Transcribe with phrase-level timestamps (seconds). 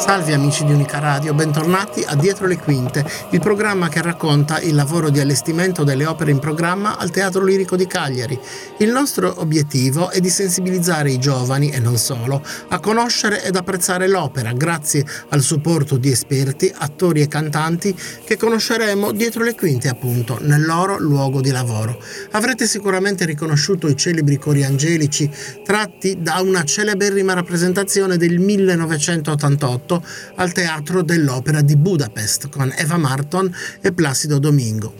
[0.00, 4.74] Salve amici di Unica Radio, bentornati a Dietro le Quinte, il programma che racconta il
[4.74, 8.36] lavoro di allestimento delle opere in programma al Teatro Lirico di Cagliari.
[8.78, 14.08] Il nostro obiettivo è di sensibilizzare i giovani, e non solo, a conoscere ed apprezzare
[14.08, 20.38] l'opera grazie al supporto di esperti, attori e cantanti che conosceremo dietro le quinte appunto,
[20.40, 22.02] nel loro luogo di lavoro.
[22.30, 25.30] Avrete sicuramente riconosciuto i celebri cori angelici
[25.62, 29.88] tratti da una celeberrima rappresentazione del 1988
[30.36, 34.94] al Teatro dell'Opera di Budapest con Eva Marton e Placido Domingo.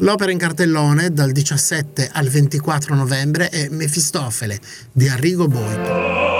[0.00, 4.60] L'opera in cartellone dal 17 al 24 novembre è Mefistofele
[4.92, 6.35] di Arrigo Boito.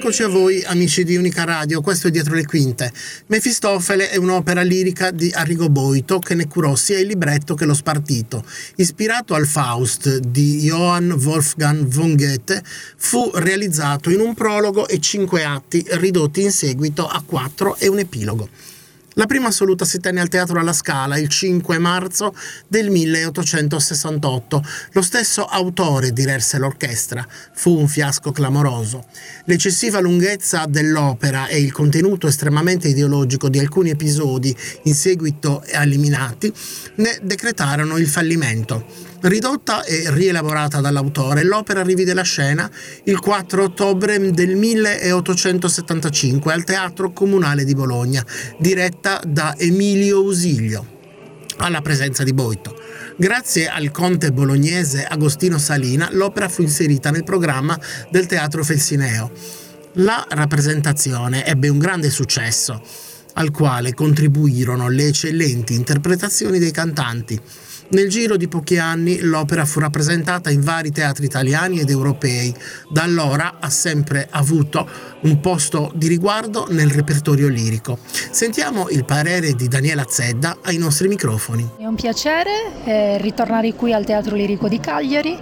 [0.00, 2.90] Rieccoci a voi amici di Unica Radio, questo è Dietro le Quinte.
[3.26, 7.74] Mefistofele è un'opera lirica di Arrigo Boito che ne curò sia il libretto che lo
[7.74, 8.42] spartito.
[8.76, 12.62] Ispirato al Faust di Johann Wolfgang von Goethe,
[12.96, 17.98] fu realizzato in un prologo e cinque atti ridotti in seguito a quattro e un
[17.98, 18.48] epilogo.
[19.20, 22.34] La prima assoluta si tenne al Teatro alla Scala il 5 marzo
[22.66, 24.64] del 1868.
[24.92, 27.26] Lo stesso autore diresse l'orchestra.
[27.52, 29.04] Fu un fiasco clamoroso.
[29.44, 36.50] L'eccessiva lunghezza dell'opera e il contenuto estremamente ideologico di alcuni episodi in seguito eliminati
[36.94, 39.09] ne decretarono il fallimento.
[39.22, 42.70] Ridotta e rielaborata dall'autore, l'opera rivide la scena
[43.04, 48.24] il 4 ottobre del 1875 al Teatro Comunale di Bologna,
[48.58, 50.86] diretta da Emilio Usiglio,
[51.58, 52.74] alla presenza di Boito.
[53.16, 57.78] Grazie al conte bolognese Agostino Salina, l'opera fu inserita nel programma
[58.10, 59.30] del Teatro Felsineo.
[59.94, 62.80] La rappresentazione ebbe un grande successo,
[63.34, 67.38] al quale contribuirono le eccellenti interpretazioni dei cantanti.
[67.92, 72.54] Nel giro di pochi anni l'opera fu rappresentata in vari teatri italiani ed europei.
[72.88, 74.88] Da allora ha sempre avuto
[75.22, 77.98] un posto di riguardo nel repertorio lirico.
[78.30, 81.68] Sentiamo il parere di Daniela Zedda ai nostri microfoni.
[81.78, 82.50] È un piacere
[82.84, 85.36] eh, ritornare qui al Teatro Lirico di Cagliari.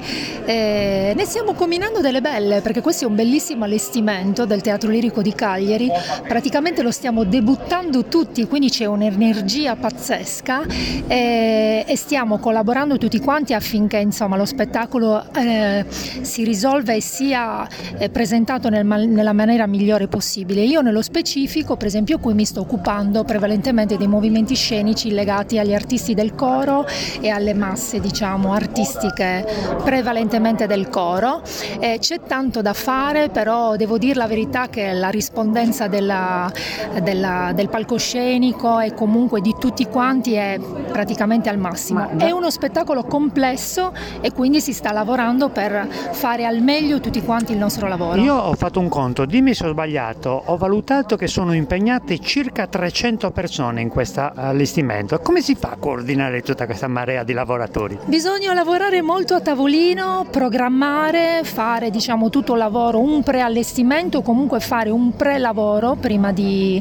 [0.45, 5.23] Eh, ne stiamo combinando delle belle perché questo è un bellissimo allestimento del Teatro Lirico
[5.23, 5.89] di Cagliari.
[6.27, 10.63] Praticamente lo stiamo debuttando tutti, quindi c'è un'energia pazzesca
[11.07, 17.69] eh, e stiamo collaborando tutti quanti affinché insomma, lo spettacolo eh, si risolva e sia
[17.99, 20.63] eh, presentato nel, nella maniera migliore possibile.
[20.63, 25.75] Io nello specifico, per esempio, qui mi sto occupando prevalentemente dei movimenti scenici legati agli
[25.75, 26.87] artisti del coro
[27.21, 29.47] e alle masse diciamo, artistiche
[29.85, 31.43] prevalentemente del coro.
[31.79, 36.51] Eh, c'è tanto da fare, però devo dire la verità che la rispondenza della,
[37.03, 40.59] della, del palcoscenico e comunque di tutti quanti è
[40.91, 42.09] praticamente al massimo.
[42.17, 47.53] È uno spettacolo complesso e quindi si sta lavorando per fare al meglio tutti quanti
[47.53, 48.21] il nostro lavoro.
[48.21, 52.69] Io ho fatto un conto, dimmi se ho sbagliato, ho valutato che sono impegnate circa
[52.69, 55.19] 300 persone in questo allestimento.
[55.19, 57.99] Come si fa a coordinare tutta questa marea di lavoratori?
[58.05, 64.91] Bisogna lavorare molto a tavolino, programmare, fare diciamo tutto il lavoro, un preallestimento, comunque fare
[64.91, 66.81] un pre-lavoro prima di,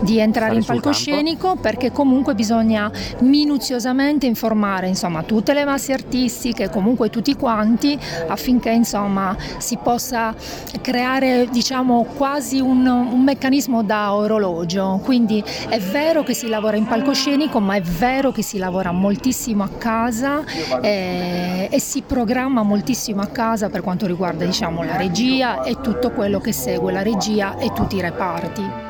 [0.00, 6.68] di entrare Stare in palcoscenico perché comunque bisogna minuziosamente informare insomma tutte le masse artistiche,
[6.68, 10.34] comunque tutti quanti, affinché insomma si possa
[10.82, 15.00] creare diciamo quasi un, un meccanismo da orologio.
[15.04, 19.62] Quindi è vero che si lavora in palcoscenico, ma è vero che si lavora moltissimo
[19.62, 20.42] a casa
[20.82, 26.10] eh, e si programma moltissimo a casa per quanto riguarda diciamo, la regia e tutto
[26.10, 28.87] quello che segue la regia e tutti i reparti.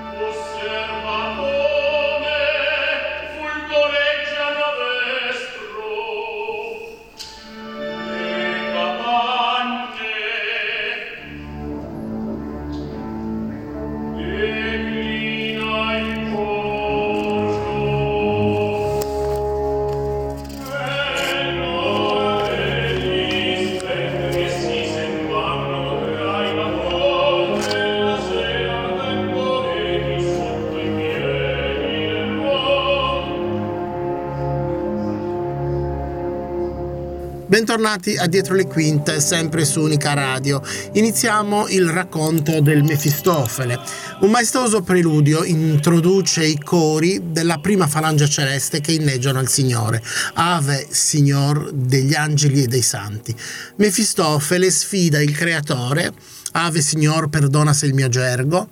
[37.48, 40.60] Bentornati a Dietro le Quinte, sempre su Unica Radio.
[40.92, 43.80] Iniziamo il racconto del Mefistofele.
[44.20, 50.02] Un maestoso preludio introduce i cori della prima falange celeste che inneggiano al Signore.
[50.34, 53.34] Ave, Signor degli angeli e dei santi.
[53.76, 56.12] Mefistofele sfida il creatore.
[56.52, 58.68] Ave, Signor, perdona se il mio gergo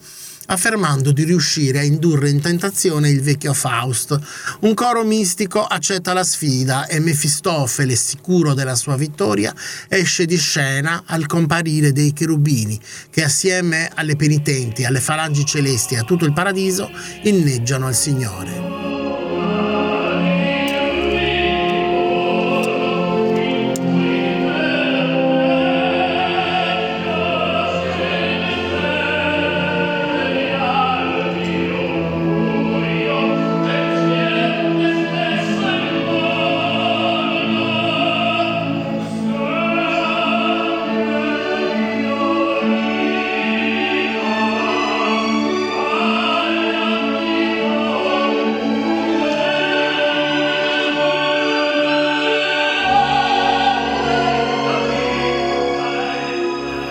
[0.46, 4.18] affermando di riuscire a indurre in tentazione il vecchio Faust.
[4.60, 9.54] Un coro mistico accetta la sfida e Mefistofele, sicuro della sua vittoria,
[9.88, 12.78] esce di scena al comparire dei cherubini
[13.10, 16.90] che assieme alle penitenti, alle falangi celesti e a tutto il paradiso
[17.22, 18.75] inneggiano al Signore.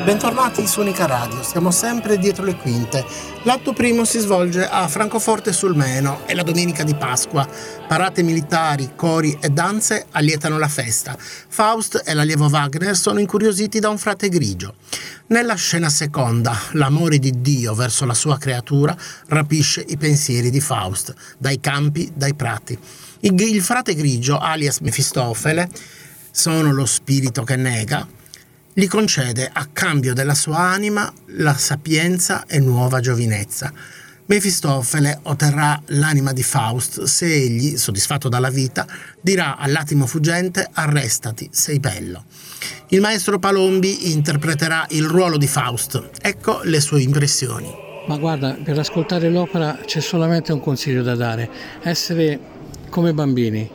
[0.06, 3.04] Bentornati su Unica Radio, siamo sempre dietro le quinte.
[3.42, 7.50] L'atto primo si svolge a Francoforte sul Meno, è la domenica di Pasqua.
[7.88, 11.18] Parate militari, cori e danze allietano la festa.
[11.18, 14.76] Faust e l'allievo Wagner sono incuriositi da un frate grigio.
[15.30, 18.96] Nella scena seconda, l'amore di Dio verso la sua creatura
[19.30, 22.78] rapisce i pensieri di Faust, dai campi, dai prati.
[23.22, 25.68] Il, frate grigio, alias Mefistofele,
[26.30, 28.08] sono lo spirito che nega,
[28.78, 33.72] gli concede a cambio della sua anima la sapienza e nuova giovinezza.
[34.26, 38.86] Mefistofele otterrà l'anima di Faust se egli, soddisfatto dalla vita,
[39.22, 42.26] dirà all'attimo fuggente arrestati, sei bello.
[42.90, 46.10] Il maestro Palombi interpreterà il ruolo di Faust.
[46.22, 47.74] Ecco le sue impressioni.
[48.08, 51.50] Ma guarda, per ascoltare l'opera c'è solamente un consiglio da dare,
[51.82, 52.38] essere
[52.90, 53.70] come bambini,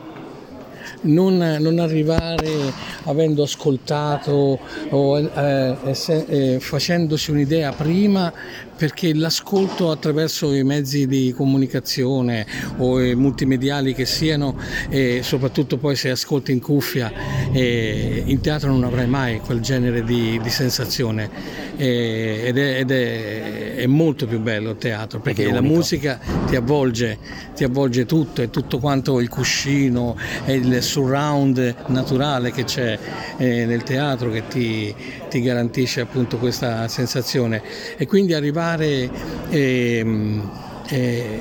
[1.02, 2.72] non, non arrivare
[3.04, 4.58] avendo ascoltato
[4.90, 5.76] o eh,
[6.06, 8.32] eh, facendosi un'idea prima
[8.80, 12.46] perché l'ascolto attraverso i mezzi di comunicazione
[12.78, 14.56] o multimediali che siano
[14.88, 17.12] e soprattutto poi se ascolti in cuffia
[17.52, 21.68] in teatro non avrai mai quel genere di, di sensazione.
[21.76, 26.18] Eh, ed, è, ed è, è, molto più bello il teatro perché, perché la musica
[26.46, 27.18] ti avvolge,
[27.54, 32.98] ti avvolge tutto, è tutto quanto il cuscino e il surround naturale che c'è
[33.38, 34.94] eh, nel teatro che ti,
[35.30, 37.62] ti garantisce appunto questa sensazione.
[37.96, 40.04] E quindi arrivare eh,
[40.88, 41.40] eh,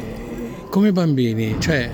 [0.69, 1.89] come bambini, cioè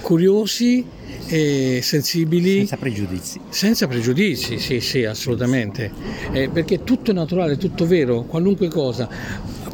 [0.00, 0.84] curiosi
[1.26, 2.58] e sensibili.
[2.58, 3.40] Senza pregiudizi.
[3.48, 5.90] Senza pregiudizi, sì, sì, assolutamente.
[6.32, 9.08] Eh, perché tutto è naturale, tutto vero, qualunque cosa.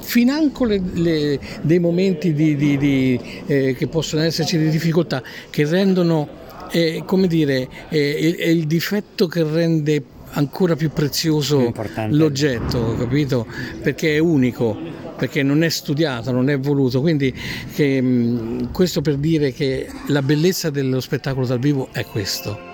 [0.00, 5.66] Financo le, le, dei momenti di, di, di, eh, che possono esserci di difficoltà che
[5.66, 6.28] rendono,
[6.70, 11.72] eh, come dire, eh, è il difetto che rende ancora più prezioso
[12.08, 13.46] l'oggetto, capito?
[13.82, 14.76] Perché è unico,
[15.16, 17.00] perché non è studiato, non è voluto.
[17.00, 17.34] Quindi
[17.74, 22.69] che, questo per dire che la bellezza dello spettacolo dal vivo è questo.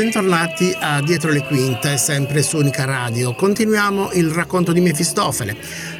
[0.00, 3.34] Bentornati a Dietro le Quinte, sempre su Unica Radio.
[3.34, 5.54] Continuiamo il racconto di Mefistofele.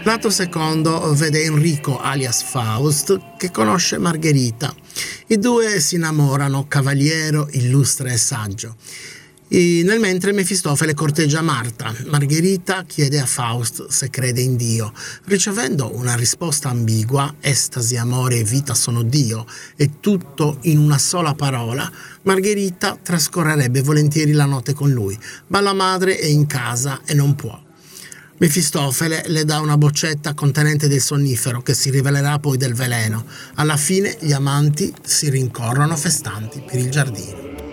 [0.05, 4.75] L'atto secondo vede Enrico, alias Faust, che conosce Margherita.
[5.27, 8.75] I due si innamorano, cavaliero, illustre e saggio.
[9.53, 11.93] E nel mentre Mefistofele corteggia Marta.
[12.07, 14.93] Margherita chiede a Faust se crede in Dio.
[15.25, 21.35] Ricevendo una risposta ambigua, estasi, amore e vita sono Dio, e tutto in una sola
[21.35, 21.91] parola,
[22.23, 27.35] Margherita trascorrerebbe volentieri la notte con lui, ma la madre è in casa e non
[27.35, 27.61] può.
[28.39, 33.27] Mefistofele le dà una boccetta contenente del sonnifero che si rivelerà poi del veleno.
[33.55, 37.70] Alla fine gli amanti si rincorrono festanti per il giardino.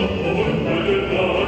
[0.00, 1.39] Questa porta del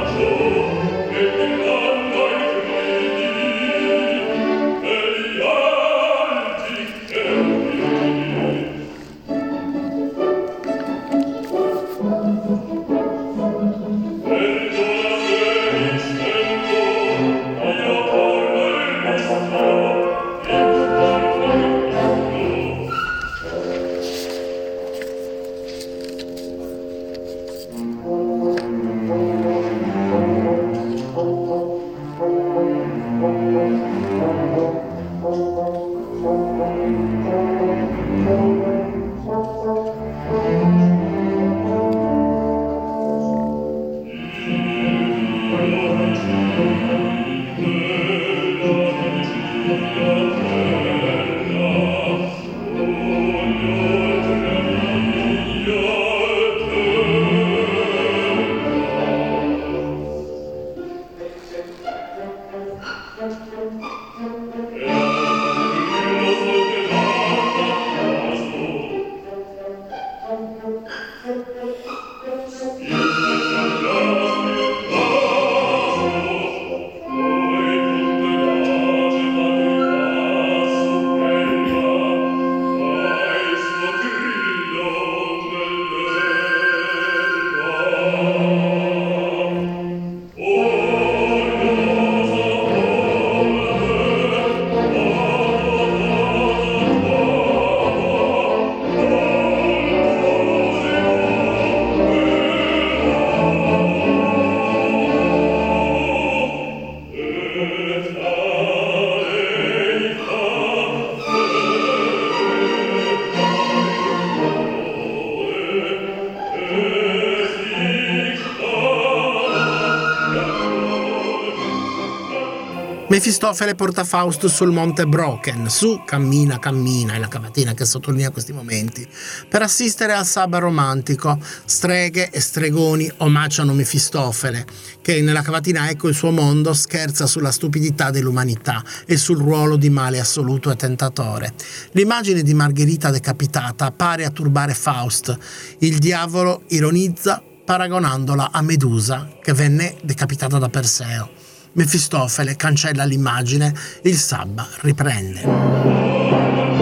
[123.13, 128.53] Mefistofele porta Faust sul monte Broken, su, cammina, cammina, è la cavatina che sottolinea questi
[128.53, 129.07] momenti,
[129.47, 131.37] per assistere al sabba romantico.
[131.63, 134.65] Streghe e stregoni omaggiano Mefistofele,
[134.99, 139.91] che nella cavatina Ecco il suo mondo scherza sulla stupidità dell'umanità e sul ruolo di
[139.91, 141.53] male assoluto e tentatore.
[141.91, 145.37] L'immagine di Margherita decapitata pare a turbare Faust.
[145.81, 151.42] Il diavolo ironizza paragonandola a Medusa, che venne decapitata da Perseo.
[151.75, 156.72] Mefistofele cancella l'immagine, il sabba riprende.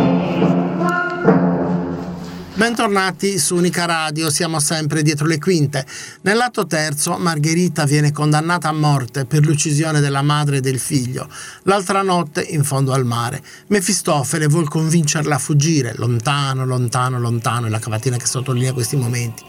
[2.62, 5.84] Bentornati su Unica Radio, siamo sempre dietro le quinte.
[6.22, 11.28] Nell'atto terzo Margherita viene condannata a morte per l'uccisione della madre e del figlio.
[11.64, 17.70] L'altra notte, in fondo al mare, Mefistofele vuol convincerla a fuggire, lontano, lontano, lontano, è
[17.72, 19.44] la cavatina che sottolinea questi momenti.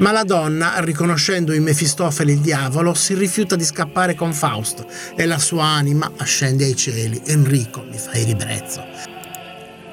[0.00, 4.86] Ma la donna, riconoscendo in Mefistofele il diavolo, si rifiuta di scappare con Fausto
[5.16, 7.22] e la sua anima ascende ai cieli.
[7.24, 9.19] Enrico, mi fai ribrezzo.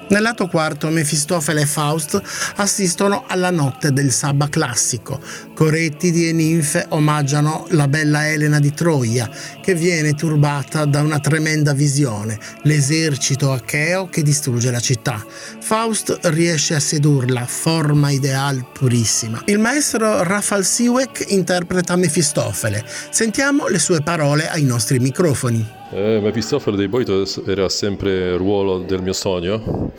[0.10, 2.22] Nell'atto quarto Mefistofele e Faust
[2.56, 5.20] assistono alla notte del sabba classico.
[5.54, 9.30] Corettidi e ninfe omaggiano la bella Elena di Troia,
[9.62, 15.24] che viene turbata da una tremenda visione, l'esercito acheo che distrugge la città.
[15.60, 19.42] Faust riesce a sedurla, forma ideal purissima.
[19.46, 22.86] Il maestro Rafal Siwek interpreta Mefistofele.
[23.10, 25.76] Sentiamo le sue parole ai nostri microfoni.
[25.89, 29.91] Eh, Mefistofele dei Boito era sempre il ruolo del mio sogno,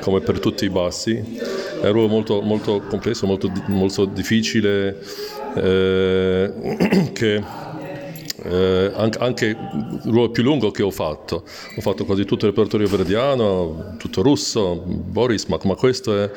[0.00, 1.14] come per tutti i bassi.
[1.80, 4.98] È un ruolo molto, molto complesso, molto, molto difficile,
[5.54, 7.42] eh, che
[8.44, 11.44] eh, anche, il ruolo più lungo che ho fatto.
[11.76, 16.30] Ho fatto quasi tutto il repertorio verdiano, tutto russo, Boris, ma, ma questo è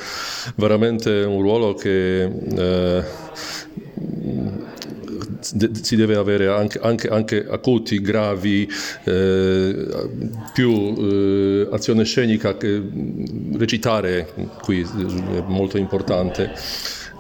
[0.56, 3.04] veramente un ruolo che eh,
[5.82, 8.68] si deve avere anche, anche, anche acuti, gravi,
[9.04, 9.88] eh,
[10.54, 12.82] più eh, azione scenica che
[13.54, 16.52] recitare qui è molto importante.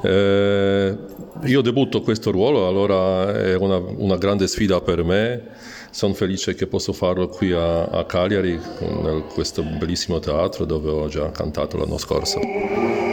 [0.01, 0.97] Eh,
[1.43, 5.53] io debutto questo ruolo, allora è una, una grande sfida per me
[5.95, 11.07] sono felice che posso farlo qui a, a Cagliari, in questo bellissimo teatro dove ho
[11.07, 13.04] già cantato l'anno scorso.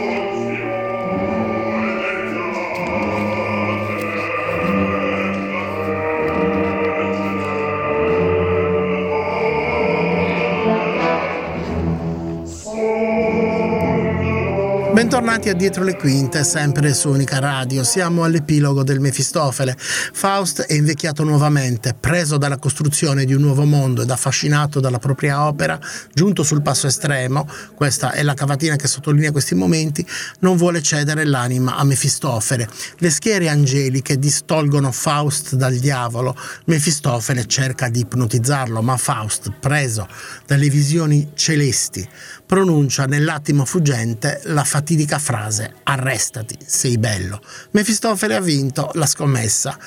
[15.13, 17.83] Bentornati a Dietro le Quinte, sempre su Unica Radio.
[17.83, 19.77] Siamo all'epilogo del Mefistofele.
[19.77, 25.45] Faust è invecchiato nuovamente, preso dalla costruzione di un nuovo mondo ed affascinato dalla propria
[25.45, 25.79] opera,
[26.11, 30.03] giunto sul passo estremo, questa è la cavatina che sottolinea questi momenti,
[30.39, 32.67] non vuole cedere l'anima a Mefistofele.
[32.97, 36.35] Le schiere angeliche distolgono Faust dal diavolo.
[36.65, 40.07] Mefistofele cerca di ipnotizzarlo, ma Faust, preso
[40.47, 42.09] dalle visioni celesti,
[42.45, 47.41] pronuncia nell'attimo fuggente la fatidica frase arrestati, sei bello.
[47.71, 49.77] Mefistofele ha vinto la scommessa,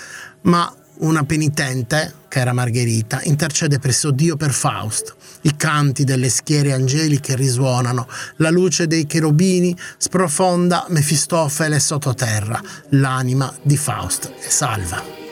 [0.42, 5.14] ma una penitente, che era Margherita, intercede presso Dio per Faust.
[5.42, 12.60] I canti delle schiere angeliche risuonano, la luce dei cherubini sprofonda Mefistofele sottoterra,
[12.90, 15.25] l'anima di Faust è salva.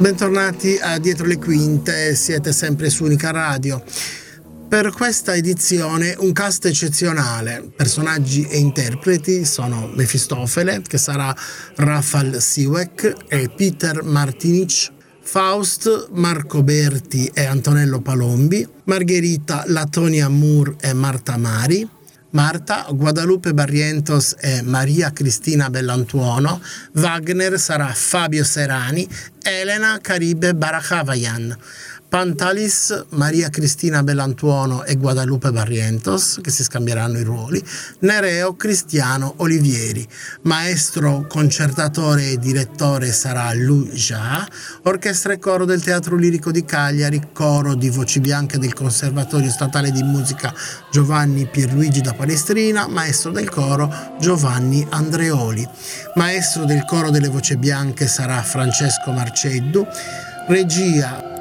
[0.00, 3.82] Bentornati a Dietro le Quinte, siete sempre su Unica Radio.
[4.68, 11.34] Per questa edizione un cast eccezionale, personaggi e interpreti sono Mefistofele, che sarà
[11.74, 20.92] Rafal Siwek e Peter Martinic, Faust, Marco Berti e Antonello Palombi, Margherita, Latonia Moore e
[20.92, 21.86] Marta Mari,
[22.30, 26.60] Marta, Guadalupe Barrientos e Maria Cristina Bellantuono,
[26.92, 29.08] Wagner sarà Fabio Serani,
[29.42, 31.56] Elena Caribe Barakavayan.
[32.08, 37.62] Pantalis, Maria Cristina Belantuono e Guadalupe Barrientos, che si scambieranno i ruoli,
[38.00, 40.08] Nereo Cristiano Olivieri,
[40.42, 44.48] maestro concertatore e direttore sarà Lou Jia,
[44.84, 49.90] orchestra e coro del Teatro Lirico di Cagliari, coro di voci bianche del Conservatorio Statale
[49.90, 50.54] di Musica
[50.90, 55.68] Giovanni Pierluigi da Palestrina, maestro del coro Giovanni Andreoli,
[56.14, 59.86] maestro del coro delle voci bianche sarà Francesco Marceddu,
[60.46, 61.36] regia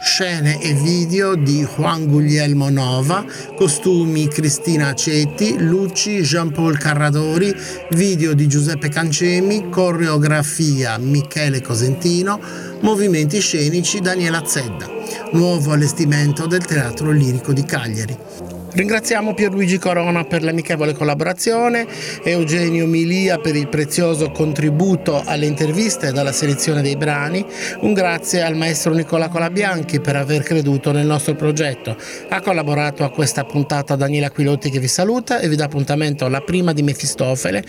[0.00, 3.24] scene e video di Juan Guglielmo Nova,
[3.56, 7.54] costumi Cristina Acetti, luci Jean-Paul Carradori,
[7.90, 12.40] video di Giuseppe Cancemi, coreografia Michele Cosentino,
[12.80, 14.86] movimenti scenici Daniela Zedda,
[15.32, 18.57] nuovo allestimento del Teatro Lirico di Cagliari.
[18.70, 21.86] Ringraziamo Pierluigi Corona per l'amichevole collaborazione,
[22.22, 27.44] Eugenio Milia per il prezioso contributo alle interviste e alla selezione dei brani,
[27.80, 31.96] un grazie al maestro Nicola Colabianchi per aver creduto nel nostro progetto.
[32.28, 36.42] Ha collaborato a questa puntata Daniela Aquilotti che vi saluta e vi dà appuntamento alla
[36.42, 37.64] prima di Mefistofele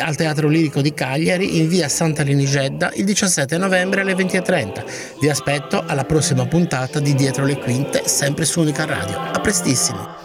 [0.00, 4.84] al Teatro Lirico di Cagliari in via Santa Linigedda il 17 novembre alle 20.30.
[5.20, 9.16] Vi aspetto alla prossima puntata di Dietro le Quinte, sempre su Unica Radio.
[9.16, 10.24] A prestissimo!